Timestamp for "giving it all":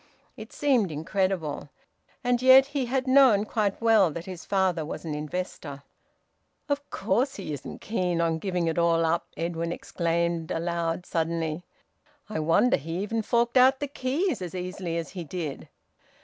8.39-9.05